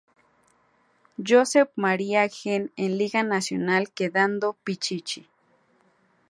[1.23, 5.29] Josep María Gene en liga Nacional quedando Pichichi.